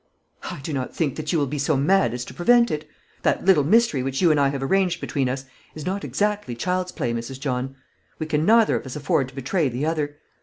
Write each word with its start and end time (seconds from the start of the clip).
"I 0.49 0.59
do 0.63 0.73
not 0.73 0.95
think 0.95 1.15
that 1.17 1.31
you 1.31 1.37
will 1.37 1.45
be 1.45 1.59
so 1.59 1.77
mad 1.77 2.11
as 2.11 2.25
to 2.25 2.33
prevent 2.33 2.71
it. 2.71 2.89
That 3.21 3.45
little 3.45 3.63
mystery 3.63 4.01
which 4.01 4.19
you 4.19 4.31
and 4.31 4.39
I 4.39 4.47
have 4.47 4.63
arranged 4.63 4.99
between 4.99 5.29
us 5.29 5.45
is 5.75 5.85
not 5.85 6.03
exactly 6.03 6.55
child's 6.55 6.91
play, 6.91 7.13
Mrs. 7.13 7.39
John. 7.39 7.75
We 8.17 8.25
can 8.25 8.43
neither 8.43 8.75
of 8.75 8.87
us 8.87 8.95
afford 8.95 9.27
to 9.29 9.35
betray 9.35 9.69
the 9.69 9.85
other. 9.85 10.17